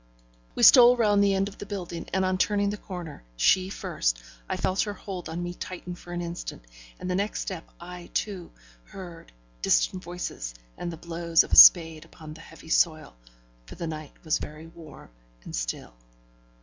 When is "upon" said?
12.03-12.33